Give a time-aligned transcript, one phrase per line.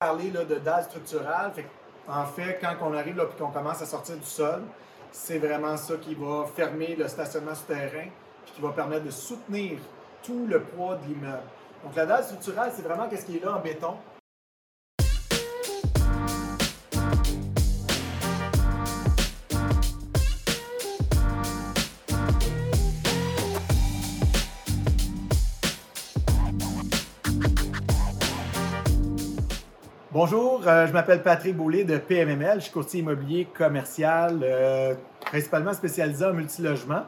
[0.00, 0.46] parler de.
[1.54, 1.68] Fait que,
[2.10, 4.62] en fait, quand on arrive et qu'on commence à sortir du sol,
[5.12, 8.08] c'est vraiment ça qui va fermer le stationnement souterrain
[8.46, 9.78] puis qui va permettre de soutenir
[10.22, 11.42] tout le poids de l'immeuble.
[11.84, 13.94] Donc la dalle structurale, c'est vraiment ce qui est là en béton.
[30.12, 32.56] Bonjour, euh, je m'appelle Patrick Boulay de PMML.
[32.56, 37.02] Je suis courtier immobilier commercial, euh, principalement spécialisé en multilogement.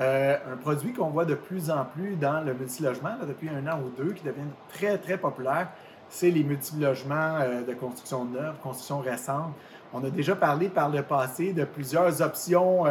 [0.00, 3.78] Euh, un produit qu'on voit de plus en plus dans le multilogement depuis un an
[3.80, 4.40] ou deux, qui devient
[4.70, 5.68] très, très populaire,
[6.08, 9.52] c'est les multilogements de construction neuve, construction récente.
[9.94, 12.86] On a déjà parlé par le passé de plusieurs options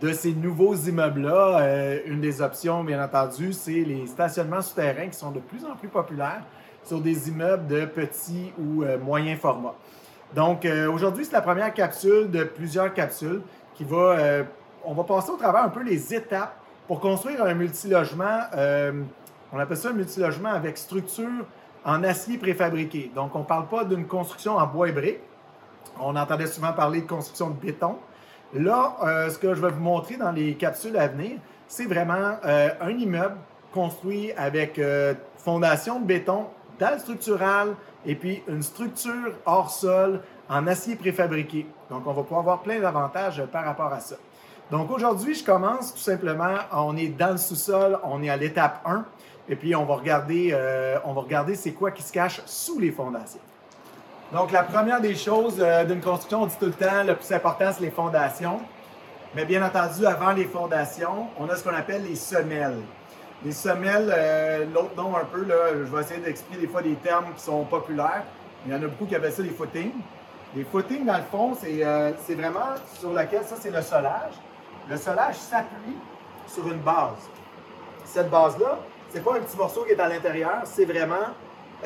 [0.00, 2.00] de ces nouveaux immeubles-là.
[2.06, 5.88] une des options, bien entendu, c'est les stationnements souterrains qui sont de plus en plus
[5.88, 6.42] populaires
[6.84, 9.74] sur des immeubles de petit ou euh, moyen format.
[10.34, 13.42] Donc, euh, aujourd'hui, c'est la première capsule de plusieurs capsules
[13.74, 13.96] qui va.
[14.18, 14.44] Euh,
[14.84, 16.54] on va passer au travers un peu les étapes
[16.86, 18.40] pour construire un multilogement.
[19.52, 21.44] on appelle ça un multilogement avec structure
[21.84, 23.10] en acier préfabriqué.
[23.14, 25.20] Donc, on ne parle pas d'une construction en bois et briques.
[26.00, 27.96] On entendait souvent parler de construction de béton.
[28.54, 32.90] Là, ce que je vais vous montrer dans les capsules à venir, c'est vraiment un
[32.90, 33.36] immeuble
[33.72, 34.80] construit avec
[35.36, 36.46] fondation de béton
[36.80, 41.66] dalle structurale et puis une structure hors sol en acier préfabriqué.
[41.90, 44.16] Donc, on va pouvoir avoir plein d'avantages par rapport à ça.
[44.70, 48.80] Donc, aujourd'hui, je commence tout simplement, on est dans le sous-sol, on est à l'étape
[48.84, 49.04] 1,
[49.48, 52.78] et puis on va regarder, euh, on va regarder c'est quoi qui se cache sous
[52.78, 53.40] les fondations.
[54.32, 57.32] Donc, la première des choses euh, d'une construction, on dit tout le temps, le plus
[57.32, 58.60] important, c'est les fondations.
[59.34, 62.78] Mais bien entendu, avant les fondations, on a ce qu'on appelle les semelles.
[63.44, 66.94] Les semelles, euh, l'autre nom un peu, là, je vais essayer d'expliquer des fois des
[66.94, 68.22] termes qui sont populaires.
[68.64, 69.94] Il y en a beaucoup qui appellent ça des footings.
[70.54, 74.34] Les footings, dans le fond, c'est euh, vraiment sur lequel, ça c'est le solage.
[74.88, 75.96] Le solage s'appuie
[76.46, 77.28] sur une base.
[78.04, 81.34] Cette base-là, c'est pas un petit morceau qui est à l'intérieur, c'est vraiment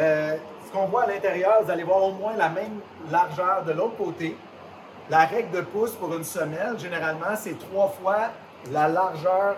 [0.00, 1.62] euh, ce qu'on voit à l'intérieur.
[1.62, 4.36] Vous allez voir au moins la même largeur de l'autre côté.
[5.10, 8.30] La règle de pouce pour une semelle, généralement, c'est trois fois
[8.72, 9.56] la largeur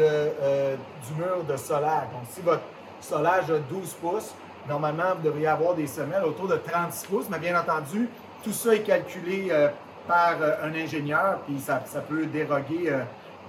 [0.00, 2.04] euh, du mur de solage.
[2.12, 2.62] Donc, si votre
[3.00, 4.34] solage a 12 pouces,
[4.66, 8.08] normalement, vous devriez avoir des semelles autour de 36 pouces, mais bien entendu,
[8.42, 9.68] tout ça est calculé euh,
[10.08, 12.96] par euh, un ingénieur, puis ça, peut déroguer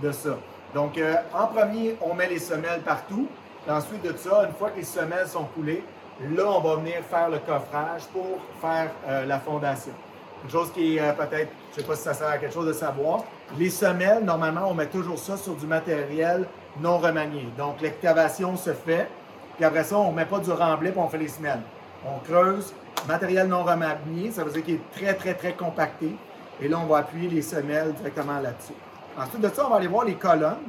[0.02, 0.38] de ça.
[0.74, 1.00] Donc,
[1.34, 3.28] en premier, on met les semelles partout.
[3.70, 5.84] ensuite de ça, une fois que les semelles sont coulées,
[6.22, 8.92] là, on va venir faire le coffrage pour faire
[9.28, 9.94] la fondation.
[10.44, 12.68] Une chose qui est peut-être, je ne sais pas si ça sert à quelque chose
[12.68, 13.24] de savoir,
[13.58, 16.46] les semelles, normalement, on met toujours ça sur du matériel
[16.80, 17.48] non remanié.
[17.58, 19.08] Donc, l'excavation se fait,
[19.56, 21.62] puis après ça, on ne met pas du remblai, puis on fait les semelles.
[22.06, 22.74] On creuse,
[23.08, 26.16] matériel non remanié, ça veut dire qu'il est très, très, très compacté.
[26.62, 28.74] Et là, on va appuyer les semelles directement là-dessus.
[29.18, 30.68] Ensuite de ça, on va aller voir les colonnes.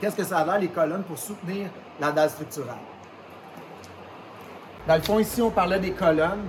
[0.00, 1.68] Qu'est-ce que ça a l'air, les colonnes, pour soutenir
[2.00, 2.74] la dalle structurale?
[4.86, 6.44] Dans le fond, ici, on parlait des colonnes.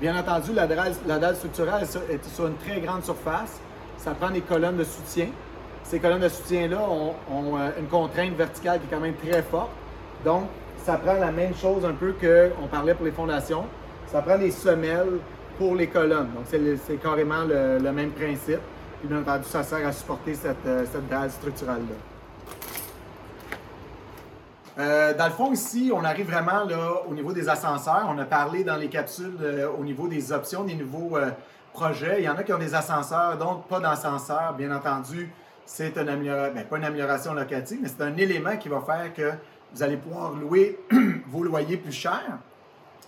[0.00, 3.60] Bien entendu, la dalle, la dalle structurelle est sur une très grande surface
[3.98, 5.26] ça prend des colonnes de soutien.
[5.82, 7.14] Ces colonnes de soutien-là ont,
[7.58, 9.70] euh, une contrainte verticale qui est quand même très forte.
[10.24, 10.44] Donc,
[10.84, 13.64] ça prend la même chose un peu qu'on parlait pour les fondations.
[14.06, 15.18] Ça prend des semelles
[15.58, 16.30] pour les colonnes.
[16.34, 18.60] Donc, c'est carrément le, même principe.
[19.00, 22.17] Puis, bien entendu, ça sert à supporter cette, euh, dalle structurale-là.
[24.78, 26.62] Euh, dans le fond, ici, on arrive vraiment
[27.08, 28.06] au niveau des ascenseurs.
[28.08, 29.36] On a parlé dans les capsules
[29.78, 31.18] au niveau des options, des nouveaux
[32.18, 34.54] il y en a qui ont des ascenseurs, d'autres pas d'ascenseur.
[34.56, 35.30] Bien entendu,
[35.64, 39.12] c'est une amélioration, ben, pas une amélioration locative, mais c'est un élément qui va faire
[39.14, 39.32] que
[39.72, 40.78] vous allez pouvoir louer
[41.28, 42.38] vos loyers plus cher.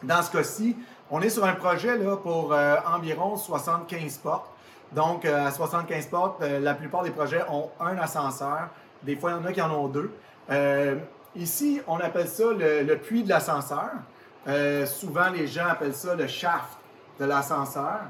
[0.03, 0.77] Dans ce cas-ci,
[1.11, 4.51] on est sur un projet pour euh, environ 75 portes.
[4.93, 8.69] Donc, euh, à 75 portes, euh, la plupart des projets ont un ascenseur.
[9.03, 10.13] Des fois, il y en a qui en ont deux.
[11.37, 13.91] Ici, on appelle ça le, puits de l'ascenseur.
[14.87, 16.79] souvent, les gens appellent ça le shaft
[17.19, 18.01] de l'ascenseur.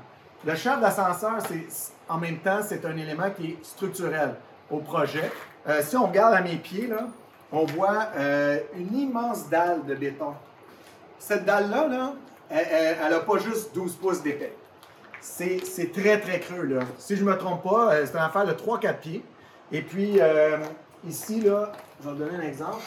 [0.44, 1.38] Le shaft d'ascenseur,
[2.08, 4.34] en même temps, c'est un élément qui est structurel
[4.70, 5.30] au projet.
[5.68, 7.08] Euh, si on regarde à mes pieds, là,
[7.52, 10.34] on voit euh, une immense dalle de béton.
[11.18, 12.14] Cette dalle-là, là,
[12.48, 14.54] elle n'a pas juste 12 pouces d'épais.
[15.20, 16.64] C'est très, très creux.
[16.64, 16.80] Là.
[16.98, 19.22] Si je ne me trompe pas, euh, c'est une affaire de 3-4 pieds.
[19.70, 20.18] Et puis,
[21.06, 22.82] ici, là, je vais vous donner un exemple.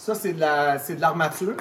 [0.00, 1.56] Ça, c'est de l'armature.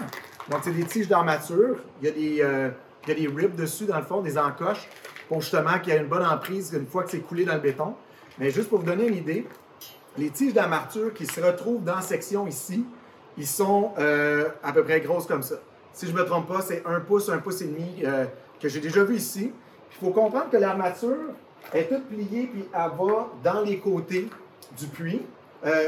[0.49, 1.75] Donc, c'est des tiges d'armature.
[2.01, 2.71] Il y a des
[3.03, 4.87] il y a des ribs dessus, dans le fond, des encoches,
[5.27, 7.59] pour justement qu'il y ait une bonne emprise une fois que c'est coulé dans le
[7.59, 7.95] béton.
[8.37, 9.45] Mais juste pour vous donner une idée,
[10.17, 12.85] les tiges d'armature qui se retrouvent dans la section ici,
[13.37, 15.55] ils sont euh, à peu près grosses comme ça.
[15.93, 18.03] si je ne me trompe pas, c'est un pouce, un pouce et demi
[18.61, 19.51] que j'ai déjà vu ici.
[19.91, 21.33] Il faut comprendre que l'armature
[21.73, 24.29] est toute pliée puis elle va dans les côtés
[24.77, 25.21] du puits.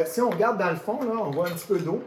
[0.06, 2.02] si on regarde dans le fond, là, on voit un petit peu d'eau.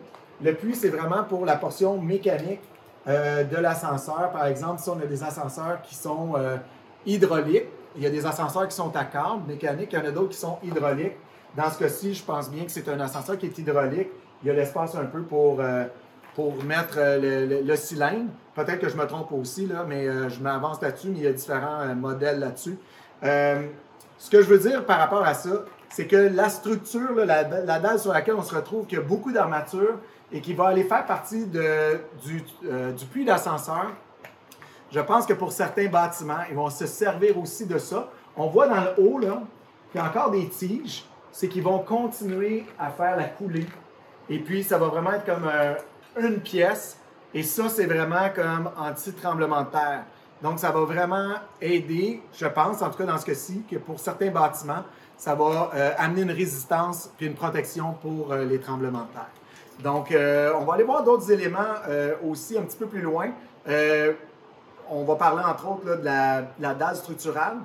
[0.45, 2.61] Le puits, c'est vraiment pour la portion mécanique
[3.07, 4.31] de l'ascenseur.
[4.31, 6.35] Par exemple, si on a des ascenseurs qui sont
[7.07, 10.11] hydrauliques, il y a des ascenseurs qui sont à câble mécanique, il y en a
[10.11, 11.17] d'autres qui sont hydrauliques.
[11.57, 14.09] Dans ce cas-ci, je pense bien que c'est un ascenseur qui est hydraulique.
[14.43, 15.85] Il y a l'espace un peu pour, euh,
[16.35, 18.31] pour mettre euh, le, cylindre.
[18.55, 21.27] Peut-être que je me trompe aussi, là, mais euh, je m'avance là-dessus, mais il y
[21.29, 22.77] a différents modèles là-dessus.
[23.23, 28.01] ce que je veux dire par rapport à ça, c'est que la structure, la, dalle
[28.01, 30.01] sur laquelle on se retrouve, qui a beaucoup d'armature
[30.33, 33.93] et qui va aller faire partie du, du puits d'ascenseur,
[34.95, 38.09] je pense que pour certains bâtiments, ils vont se servir aussi de ça.
[38.37, 39.43] On voit dans le haut, là,
[39.91, 41.05] qu'il y a encore des tiges.
[41.33, 43.67] C'est qu'ils vont continuer à faire la coulée.
[44.29, 45.75] Et puis, ça va vraiment être comme euh,
[46.17, 46.97] une pièce.
[47.33, 50.05] Et ça, c'est vraiment comme anti-tremblement de terre.
[50.41, 53.99] Donc, ça va vraiment aider, je pense, en tout cas dans ce cas-ci, que pour
[53.99, 54.85] certains bâtiments,
[55.17, 59.31] ça va euh, amener une résistance puis une protection pour euh, les tremblements de terre.
[59.83, 61.75] Donc, on va aller voir d'autres éléments
[62.25, 63.33] aussi un petit peu plus loin
[64.91, 67.59] on va parler entre autres de, la, dalle structurale,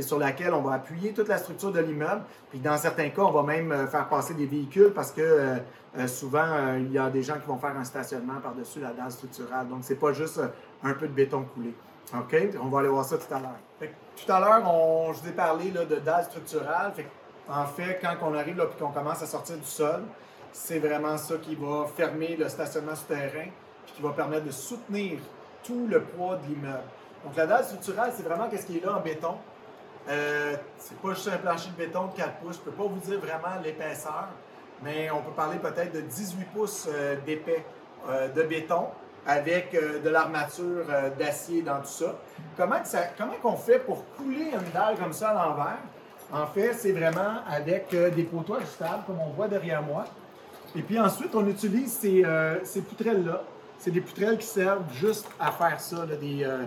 [0.00, 2.22] sur laquelle on va appuyer toute la structure de l'immeuble.
[2.50, 5.56] Puis dans certains cas, on va même euh, faire passer des véhicules parce que euh,
[5.98, 9.10] euh, souvent, il y a des gens qui vont faire un stationnement par-dessus la dalle
[9.10, 9.68] structurale.
[9.68, 10.40] Donc, ce n'est pas juste
[10.82, 11.74] un peu de béton coulé.
[12.14, 12.36] OK?
[12.62, 13.90] On va aller voir ça tout à l'heure.
[14.16, 16.92] Tout à l'heure, je vous ai parlé de dalle structurale.
[17.48, 20.02] en fait, quand on arrive et qu'on commence à sortir du sol,
[20.52, 23.48] c'est vraiment ça qui va fermer le stationnement souterrain
[23.84, 25.18] puis qui va permettre de soutenir
[25.64, 26.82] tout le poids de l'immeuble.
[27.24, 29.36] Donc la dalle structurale, c'est vraiment ce qui est là en béton.
[30.08, 32.56] Euh, c'est pas juste un plancher de béton de 4 pouces.
[32.56, 34.28] Je peux pas vous dire vraiment l'épaisseur,
[34.82, 37.64] mais on peut parler peut-être de 18 pouces euh, d'épais
[38.08, 38.88] euh, de béton
[39.24, 40.84] avec de l'armature
[41.16, 42.16] d'acier dans tout ça.
[42.56, 45.78] Comment, ça, comment on fait pour couler une dalle comme ça à l'envers?
[46.32, 50.06] En fait, c'est vraiment avec des poteaux ajustables, comme on voit derrière moi.
[50.74, 52.24] Et puis ensuite, on utilise ces,
[52.64, 53.42] ces poutrelles-là
[53.82, 56.64] c'est des poutrelles qui servent juste à faire ça, euh,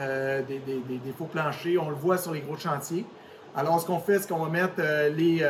[0.00, 1.78] euh, des, faux planchers.
[1.80, 3.04] On le voit sur les gros chantiers.
[3.54, 5.48] Alors, ce qu'on fait, c'est qu'on va mettre euh, les,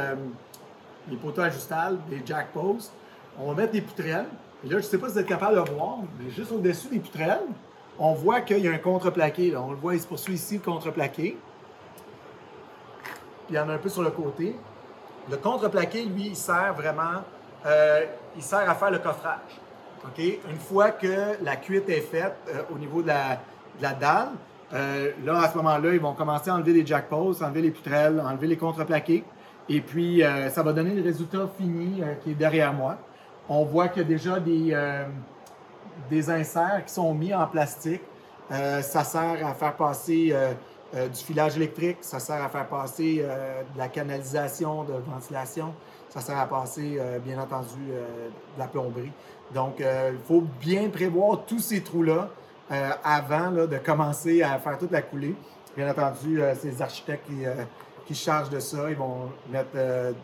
[1.09, 2.93] les poteaux ajustables, des jack posts.
[3.41, 4.27] On va mettre des poutrelles.
[4.63, 6.89] Et là, je ne sais pas si vous êtes capable de voir, mais juste au-dessus
[6.89, 7.47] des poutrelles,
[7.99, 9.57] on voit qu'il y a un contreplaqué.
[9.57, 11.39] On le voit, il se poursuit ici, le contreplaqué.
[13.49, 14.55] il y en a un peu sur le côté.
[15.31, 17.23] Le contreplaqué, lui, il sert vraiment,
[18.37, 19.61] il sert à faire le coffrage.
[20.19, 24.29] Une fois que la cuite est faite euh, au niveau de la, dalle,
[24.73, 28.21] euh, là, à ce moment-là, ils vont commencer à enlever les jackpots, enlever les poutrelles,
[28.21, 29.25] enlever les contreplaqués.
[29.69, 32.97] Et puis, euh, ça va donner le résultat fini qui est derrière moi.
[33.49, 34.77] On voit qu'il y a déjà des,
[36.11, 38.03] des inserts qui sont mis en plastique.
[38.51, 40.35] ça sert à faire passer
[40.93, 45.75] du filage électrique, ça sert à faire passer de la canalisation, de ventilation,
[46.17, 49.13] ça sert à passer, bien entendu, de la plomberie.
[49.53, 52.29] Donc, euh, il faut bien prévoir tous ces trous-là
[52.73, 55.35] euh, avant de commencer à faire toute la coulée.
[55.77, 57.29] Bien entendu, euh, ces architectes
[58.07, 59.77] qui, chargent de ça, ils vont mettre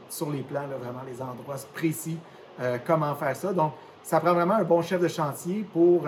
[0.08, 2.16] sur les plans vraiment les endroits précis
[2.86, 3.52] comment faire ça.
[3.52, 3.72] Donc,
[4.04, 6.06] ça prend vraiment un bon chef de chantier pour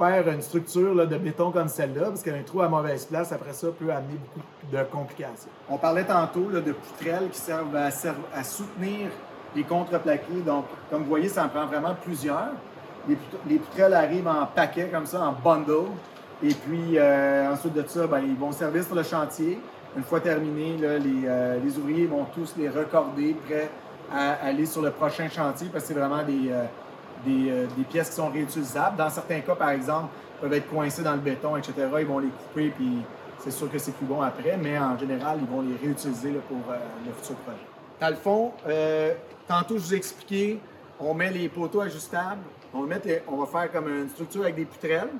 [0.00, 3.66] faire une structure de béton comme celle-là, parce qu'un trou à mauvaise place, après ça,
[3.78, 5.50] peut amener beaucoup de complications.
[5.68, 9.10] On parlait tantôt de poutrelles qui servent à soutenir
[9.54, 10.40] les contreplaqués.
[10.46, 12.52] Donc, comme vous voyez, ça en prend vraiment plusieurs.
[13.46, 15.90] Les, poutrelles arrivent en paquet comme ça, en bundle.
[16.42, 19.60] Et puis, euh, ensuite de ça, ben, ils vont servir sur le chantier.
[19.96, 23.68] Une fois terminé, euh, les, ouvriers vont tous les recorder, prêts
[24.12, 26.64] à aller sur le prochain chantier parce que c'est vraiment des, euh,
[27.24, 28.96] des, pièces qui sont réutilisables.
[28.96, 30.08] Dans certains cas, par exemple,
[30.40, 31.74] peuvent être coincés dans le béton, etc.
[31.98, 32.98] Ils vont les couper, puis
[33.38, 36.58] c'est sûr que c'est plus bon après, mais en général, ils vont les réutiliser pour
[37.06, 37.58] le futur projet.
[38.00, 38.52] Dans le fond,
[39.50, 40.60] Tantôt, je vous ai expliqué,
[41.00, 42.38] on met les poteaux ajustables,
[42.72, 42.94] on, va,
[43.26, 45.10] on va faire comme une structure avec des poutrelles.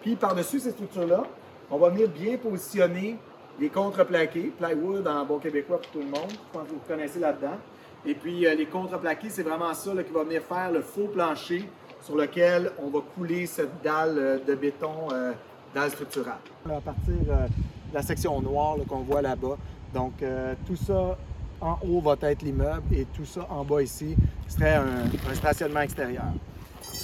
[0.00, 1.24] Puis par-dessus ces structures-là,
[1.70, 3.18] on va venir bien positionner
[3.60, 6.30] les contreplaqués, plywood en bon québécois pour tout le monde.
[6.30, 7.58] Je pense que vous connaissez là-dedans.
[8.06, 11.68] Et puis euh, les contreplaqués, c'est vraiment ça qui va venir faire le faux plancher
[12.00, 15.32] sur lequel on va couler cette dalle euh, de béton, euh,
[15.74, 16.38] dalle structurale.
[16.70, 19.56] À partir de la section noire qu'on voit là-bas.
[19.92, 20.22] Donc
[20.66, 21.16] tout ça
[21.60, 24.14] en haut va être l'immeuble et tout ça en bas ici
[24.46, 26.24] serait un, stationnement extérieur.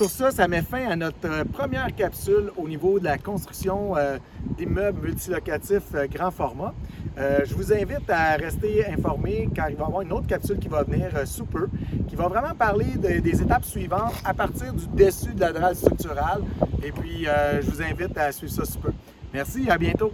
[0.02, 3.96] Sur ça, ça met fin à notre euh, première capsule au niveau de la construction
[3.96, 4.18] euh,
[4.58, 6.74] d'immeubles multilocatifs euh, grand format.
[7.16, 10.66] je vous invite à rester informé car il va y avoir une autre capsule qui
[10.66, 11.68] va venir sous peu,
[12.08, 16.42] qui va vraiment parler des étapes suivantes à partir du dessus de la dralle structurale.
[16.82, 17.26] Et puis,
[17.60, 18.92] je vous invite à suivre ça sous peu.
[19.32, 20.12] Merci, à bientôt.